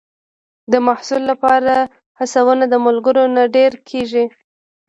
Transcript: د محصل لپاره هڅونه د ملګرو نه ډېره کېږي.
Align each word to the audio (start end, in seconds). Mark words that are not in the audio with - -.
د 0.71 0.73
محصل 0.87 1.21
لپاره 1.31 1.75
هڅونه 2.19 2.65
د 2.69 2.75
ملګرو 2.85 3.23
نه 3.35 3.43
ډېره 3.55 3.77
کېږي. 3.89 4.25